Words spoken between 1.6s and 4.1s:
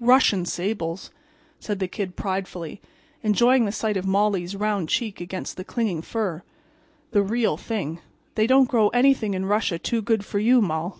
the Kid, pridefully, enjoying the sight of